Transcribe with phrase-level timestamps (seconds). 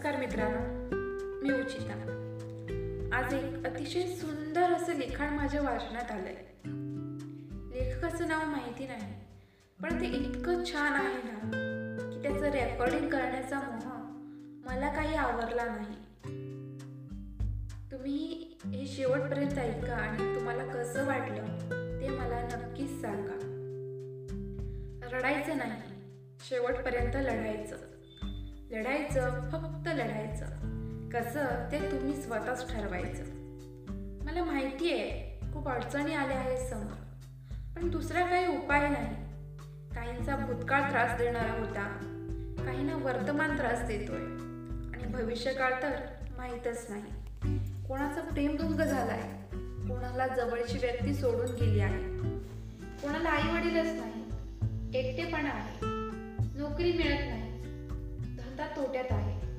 [0.00, 0.58] नमस्कार मित्रांनो.
[1.42, 1.94] मी उचिता.
[3.12, 6.36] आज एक अतिशय सुंदर असं लिखाण माझ्या वाचनात आलंय.
[7.74, 9.14] लेखकाचं नाव माहिती नाही
[9.82, 11.38] पण ते इतकं छान आहे ना
[12.12, 13.92] की त्याचं रेकॉर्डिंग करण्याचा मोह
[14.66, 15.98] मला काही आवरला नाही.
[17.92, 21.44] तुम्ही हे शेवटपर्यंत ऐका आणि तुम्हाला कसं वाटलं
[22.00, 23.36] ते मला नक्कीच सांगा.
[25.12, 25.82] रडायचं नाही
[26.40, 27.76] शेवटपर्यंत लढायचं.
[28.72, 30.44] लढायचं फक्त लढायचं.
[31.08, 33.24] कसं ते तुम्ही स्वतःच ठरवायचं.
[34.24, 36.94] मला माहिती आहे खूप अडचणी आल्या आहेत समोर.
[37.76, 39.30] पण दुसरा काही उपाय नाही.
[39.94, 41.84] काहींचा भूतकाळ त्रास देणारा होता.
[42.66, 44.22] काहींना वर्तमान त्रास देतोय.
[44.94, 45.92] आणि भविष्यकाळ तर
[46.36, 47.02] माहीतच नाही.
[47.88, 49.22] कोणाचा प्रेमभंग झालाय.
[49.88, 52.18] कोणाला जवळची व्यक्ती सोडून गेली आहे.
[53.02, 54.24] कोणाला आई वडीलच नाही.
[54.98, 55.70] एकटेपणा आहे.
[56.58, 57.62] नोकरी मिळत नाही.
[58.36, 59.49] धंदा तोट्यात आहे.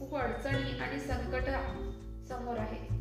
[0.00, 1.42] खूप अडचणी आणि संकट
[2.28, 3.00] समोर आहे.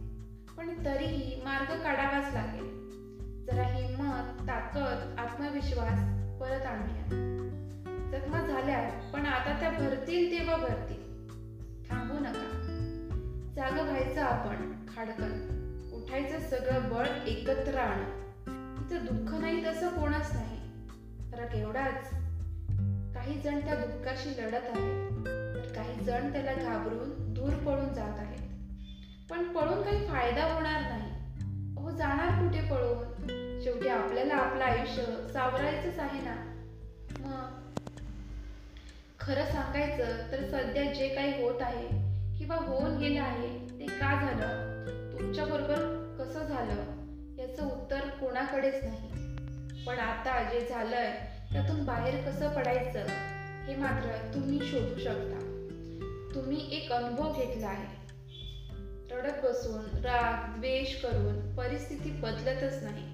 [0.57, 2.89] पण तरीही मार्ग काढावाच लागेल.
[3.45, 5.99] जरा हिंमत ताकद आत्मविश्वास
[6.39, 7.29] परत आणूया.
[8.11, 11.27] जखमा झाल्या पण आता त्या भरतील तेव्हा भरतील.
[11.89, 12.59] थांबू नका.
[13.55, 15.59] जाग व्हायचं आपण खाडकन.
[15.93, 18.03] उठायचं सगळं बळ एकत्र आण.
[18.77, 20.59] तिचं दुःख नाही तसं कोणच नाही.
[21.31, 22.09] फरक एवढाच.
[23.15, 25.48] काही जण त्या दुःखाशी लढत आहेत.
[25.75, 28.39] काही जण त्याला घाबरून दूर पळून जात आहेत.
[29.29, 31.09] पण पळून काही फायदा होणार नाही.
[31.77, 33.09] अहो जाणार कुठे पळून?
[33.63, 35.03] शेवटी आपल्याला आपलं आयुष्य
[35.33, 36.35] सावरायचंच आहे ना.
[37.19, 37.59] मग
[39.19, 41.87] खरं सांगायचं तर सध्या जे काही होत आहे
[42.37, 44.69] किंवा होऊन गेलं आहे ते का झालं?
[45.11, 45.75] तुमच्या बरोबर
[46.19, 46.75] कसं झालं?
[47.37, 49.09] याचं उत्तर कोणाकडेच नाही.
[49.85, 51.11] पण आता जे झालंय
[51.51, 53.05] त्यातून बाहेर कसं पडायचं
[53.65, 55.48] हे मात्र तुम्ही शोधू शकता.
[56.35, 57.99] तुम्ही एक अनुभव घेतला आहे.
[59.11, 63.05] रडत बसून राग द्वेष करून परिस्थिती बदलतच नाही.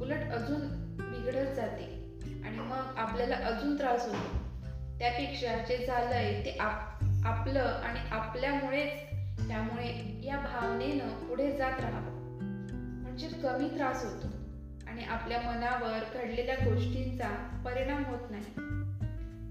[0.00, 0.60] उलट अजून
[1.00, 4.38] बिघडत जाते आणि मग आपल्याला अजून त्रास होतो.
[4.98, 8.92] त्यापेक्षा जे झालंय ते आप आपलं आणि आपल्यामुळेच.
[9.48, 12.38] त्यामुळे या भावनेनं पुढे जात राहावं
[13.02, 14.26] म्हणजे कमी त्रास होतो
[14.86, 18.60] आणि आपल्या मनावर घडलेल्या गोष्टींचा परिणाम होत नाही.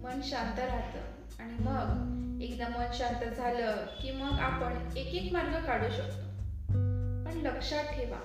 [0.03, 0.99] मन शांत राहतं
[1.43, 6.29] आणि मग एकदा मन शांत झालं की मग आपण एक एक मार्ग काढू शकतो.
[7.25, 8.19] पण लक्षात ठेवा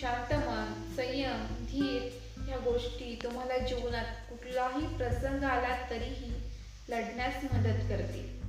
[0.00, 2.02] शांत मन संयम धीर
[2.42, 6.32] ह्या गोष्टी तुम्हाला जीवनात कुठलाही प्रसंग आला तरीही
[6.88, 8.40] लढण्यास मदत करतील.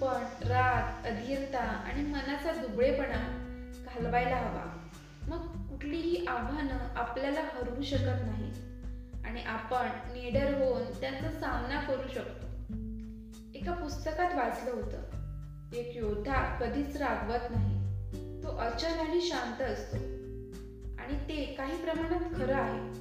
[0.00, 3.48] पण राग अधीरता आणि मनाचा दुबळेपणा
[3.86, 4.88] घालवायला हवा.
[5.28, 8.52] मग कुठलीही आव्हानं आपल्याला हरवू शकत नाही
[9.24, 12.51] आणि आपण निडर होऊन त्यांचा सामना करू शकतो.
[13.62, 14.98] एका पुस्तकात वाचलं होतं.
[15.72, 17.78] एक योद्धा कधीच रागवत नाही.
[18.42, 19.96] तो अचल आणि शांत असतो.
[21.02, 22.92] आणि ते काही प्रमाणात खरं आहे.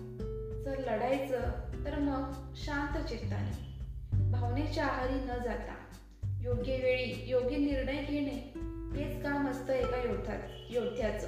[0.64, 1.40] जर लढायचं
[1.86, 3.86] तर मग शांत चित्ताने.
[4.32, 5.76] भावनेच्या आहारी न जाता.
[6.42, 8.54] योग्य वेळी योग्य निर्णय घेणे
[8.96, 10.40] हेच काम असतं एका योद्धात
[10.70, 11.28] योद्ध्याचं.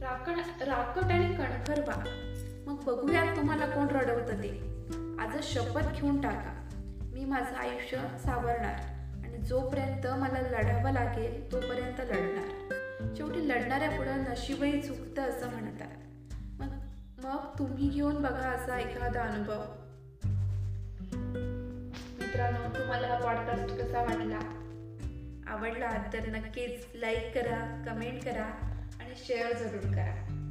[0.00, 2.04] राकण राकट आणि कणखर व्हा
[2.66, 4.60] मग बघूया तुम्हाला कोण रडवतं ते.
[5.18, 6.61] आज शपथ घेऊन टाका.
[7.12, 8.74] मी माझं आयुष्य सावरणार
[9.24, 12.74] आणि जोपर्यंत मला लढावं लागेल तोपर्यंत लढणार.
[13.16, 15.88] शेवटी लढणाऱ्या पुढं नशीबही चुकतं असं म्हणतात.
[16.60, 16.68] मग
[17.24, 19.62] मग तुम्ही घेऊन बघा असा एखादा अनुभव.
[22.18, 24.58] मित्रांनो तुम्हाला हा पॉडकास्ट कसा वाटला?
[25.46, 28.46] आवडला तर नक्कीच लाईक करा कमेंट करा
[29.00, 30.41] आणि शेअर जरूर करा.